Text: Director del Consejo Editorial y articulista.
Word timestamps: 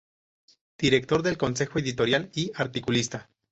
Director 0.79 1.21
del 1.21 1.37
Consejo 1.37 1.77
Editorial 1.77 2.31
y 2.33 2.51
articulista. 2.55 3.29